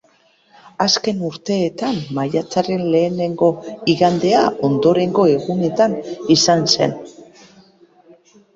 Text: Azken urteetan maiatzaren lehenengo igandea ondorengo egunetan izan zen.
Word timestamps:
Azken 0.85 1.19
urteetan 1.27 1.99
maiatzaren 2.19 2.81
lehenengo 2.95 3.51
igandea 3.95 4.41
ondorengo 4.71 5.29
egunetan 5.37 5.97
izan 6.39 6.67
zen. 6.75 6.99